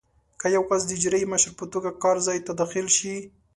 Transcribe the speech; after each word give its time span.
که 0.39 0.47
یو 0.55 0.63
کس 0.69 0.81
د 0.85 0.89
اجرایي 0.97 1.27
مشر 1.33 1.51
په 1.59 1.65
توګه 1.73 1.89
کار 2.03 2.17
ځای 2.27 2.39
ته 2.45 2.51
داخل 2.61 2.85
شي. 2.97 3.15